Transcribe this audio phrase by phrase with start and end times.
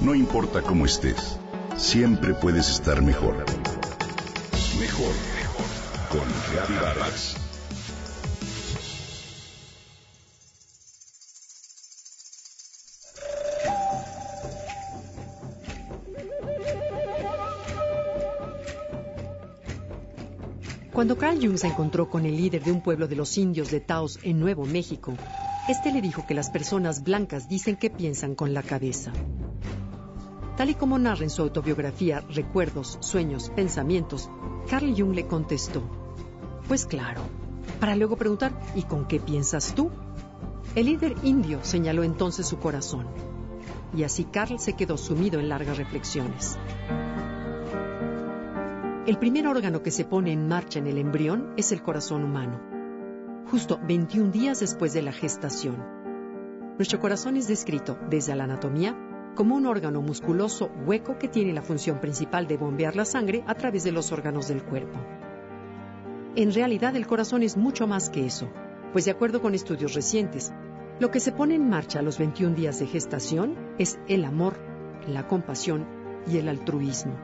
[0.00, 1.38] No importa cómo estés,
[1.76, 3.36] siempre puedes estar mejor.
[4.78, 5.66] Mejor, mejor.
[6.10, 7.36] Con Reavivadas.
[20.92, 23.80] Cuando Carl Jung se encontró con el líder de un pueblo de los indios de
[23.80, 25.12] Taos en Nuevo México,
[25.68, 29.12] este le dijo que las personas blancas dicen que piensan con la cabeza.
[30.56, 34.30] Tal y como narra en su autobiografía Recuerdos, Sueños, Pensamientos,
[34.70, 35.82] Carl Jung le contestó,
[36.68, 37.22] Pues claro,
[37.80, 39.90] para luego preguntar, ¿y con qué piensas tú?
[40.76, 43.06] El líder indio señaló entonces su corazón,
[43.96, 46.56] y así Carl se quedó sumido en largas reflexiones.
[49.06, 52.60] El primer órgano que se pone en marcha en el embrión es el corazón humano,
[53.50, 55.76] justo 21 días después de la gestación.
[56.78, 58.96] Nuestro corazón es descrito desde la anatomía
[59.34, 63.54] como un órgano musculoso hueco que tiene la función principal de bombear la sangre a
[63.54, 64.98] través de los órganos del cuerpo.
[66.36, 68.48] En realidad el corazón es mucho más que eso,
[68.92, 70.52] pues de acuerdo con estudios recientes,
[71.00, 74.54] lo que se pone en marcha a los 21 días de gestación es el amor,
[75.08, 75.86] la compasión
[76.26, 77.14] y el altruismo.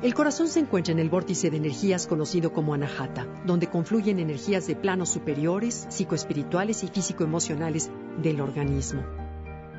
[0.00, 4.66] El corazón se encuentra en el vórtice de energías conocido como anahata, donde confluyen energías
[4.66, 7.90] de planos superiores, psicoespirituales y físico-emocionales
[8.22, 9.02] del organismo.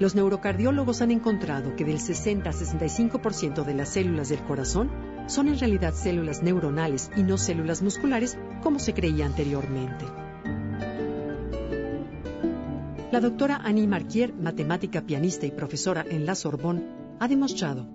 [0.00, 4.90] Los neurocardiólogos han encontrado que del 60 a 65% de las células del corazón
[5.26, 10.04] son en realidad células neuronales y no células musculares como se creía anteriormente.
[13.12, 16.82] La doctora Annie Marquier, matemática pianista y profesora en la Sorbonne,
[17.20, 17.86] ha demostrado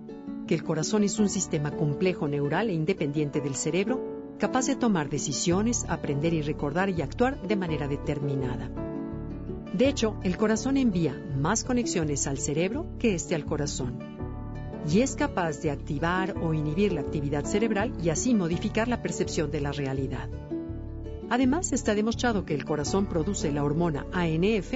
[0.48, 5.10] que el corazón es un sistema complejo neural e independiente del cerebro, capaz de tomar
[5.10, 8.89] decisiones, aprender y recordar y actuar de manera determinada.
[9.74, 14.00] De hecho, el corazón envía más conexiones al cerebro que este al corazón.
[14.90, 19.52] Y es capaz de activar o inhibir la actividad cerebral y así modificar la percepción
[19.52, 20.28] de la realidad.
[21.30, 24.74] Además, está demostrado que el corazón produce la hormona ANF,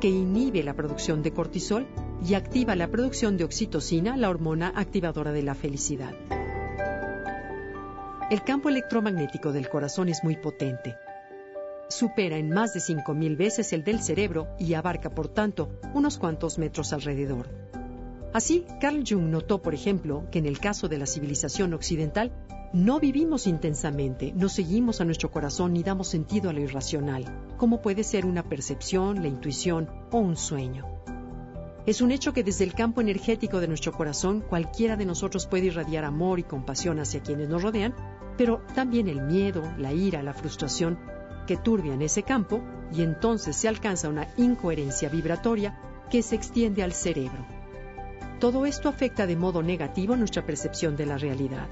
[0.00, 1.86] que inhibe la producción de cortisol
[2.24, 6.14] y activa la producción de oxitocina, la hormona activadora de la felicidad.
[8.30, 10.94] El campo electromagnético del corazón es muy potente.
[11.88, 16.58] Supera en más de 5.000 veces el del cerebro y abarca, por tanto, unos cuantos
[16.58, 17.48] metros alrededor.
[18.32, 22.32] Así, Carl Jung notó, por ejemplo, que en el caso de la civilización occidental,
[22.72, 27.24] no vivimos intensamente, no seguimos a nuestro corazón ni damos sentido a lo irracional,
[27.56, 30.84] como puede ser una percepción, la intuición o un sueño.
[31.86, 35.66] Es un hecho que desde el campo energético de nuestro corazón cualquiera de nosotros puede
[35.66, 37.94] irradiar amor y compasión hacia quienes nos rodean,
[38.36, 40.98] pero también el miedo, la ira, la frustración
[41.46, 42.60] que turbian ese campo
[42.92, 45.80] y entonces se alcanza una incoherencia vibratoria
[46.10, 47.46] que se extiende al cerebro.
[48.40, 51.68] Todo esto afecta de modo negativo nuestra percepción de la realidad.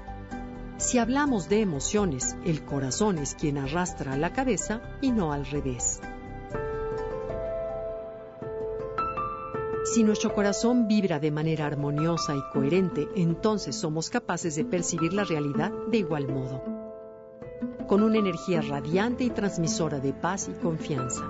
[0.77, 5.45] Si hablamos de emociones, el corazón es quien arrastra a la cabeza y no al
[5.45, 6.01] revés.
[9.93, 15.23] Si nuestro corazón vibra de manera armoniosa y coherente, entonces somos capaces de percibir la
[15.23, 16.74] realidad de igual modo,
[17.87, 21.23] con una energía radiante y transmisora de paz y confianza.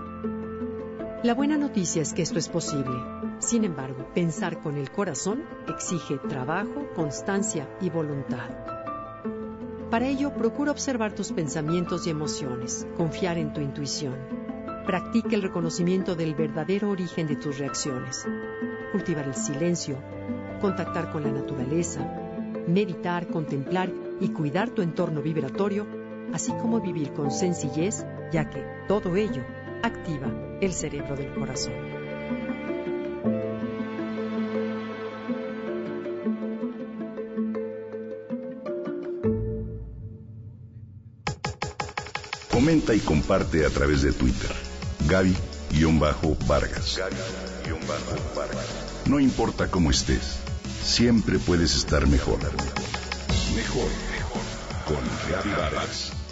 [1.24, 2.96] La buena noticia es que esto es posible.
[3.40, 8.50] Sin embargo, pensar con el corazón exige trabajo, constancia y voluntad.
[9.90, 14.46] Para ello, procura observar tus pensamientos y emociones, confiar en tu intuición
[14.86, 18.24] Practica el reconocimiento del verdadero origen de tus reacciones.
[18.92, 19.98] Cultivar el silencio,
[20.62, 22.08] contactar con la naturaleza,
[22.68, 25.88] meditar, contemplar y cuidar tu entorno vibratorio,
[26.36, 29.42] así como vivir con sencillez, ya que todo ello
[29.84, 30.28] activa
[30.60, 31.74] el cerebro del corazón.
[42.52, 44.52] Comenta y comparte a través de Twitter.
[45.08, 47.00] Gaby-Vargas.
[49.06, 50.40] No importa cómo estés,
[50.84, 52.40] siempre puedes estar mejor.
[53.56, 54.42] Mejor, mejor.
[54.86, 55.00] Con
[55.32, 56.25] Gaby Vargas.